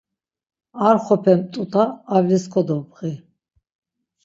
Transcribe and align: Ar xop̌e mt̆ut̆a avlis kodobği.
Ar 0.87 0.95
xop̌e 1.05 1.33
mt̆ut̆a 1.39 1.83
avlis 2.15 2.45
kodobği. 2.53 3.13